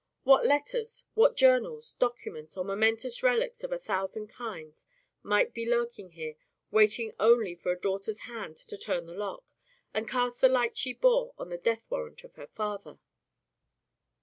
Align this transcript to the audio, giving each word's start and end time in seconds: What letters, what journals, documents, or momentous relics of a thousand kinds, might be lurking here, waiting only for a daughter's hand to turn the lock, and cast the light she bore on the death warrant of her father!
What 0.23 0.47
letters, 0.47 1.05
what 1.13 1.37
journals, 1.37 1.93
documents, 1.99 2.57
or 2.57 2.65
momentous 2.65 3.21
relics 3.21 3.63
of 3.63 3.71
a 3.71 3.77
thousand 3.77 4.29
kinds, 4.29 4.87
might 5.21 5.53
be 5.53 5.69
lurking 5.69 6.09
here, 6.13 6.37
waiting 6.71 7.13
only 7.19 7.53
for 7.53 7.71
a 7.71 7.79
daughter's 7.79 8.21
hand 8.21 8.57
to 8.57 8.77
turn 8.79 9.05
the 9.05 9.13
lock, 9.13 9.45
and 9.93 10.09
cast 10.09 10.41
the 10.41 10.49
light 10.49 10.75
she 10.75 10.95
bore 10.95 11.35
on 11.37 11.49
the 11.49 11.57
death 11.59 11.85
warrant 11.91 12.23
of 12.23 12.33
her 12.33 12.47
father! 12.47 12.97